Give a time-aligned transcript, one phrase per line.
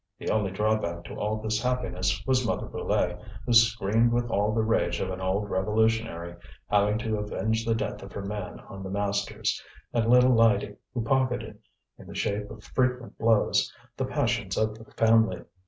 [0.17, 4.63] The only drawback to all this happiness was Mother Brulé, who screamed with all the
[4.63, 6.35] rage of an old revolutionary,
[6.71, 11.03] having to avenge the death of her man on the masters, and little Lydie, who
[11.03, 11.59] pocketed,
[11.99, 15.43] in the shape of frequent blows, the passions of the family.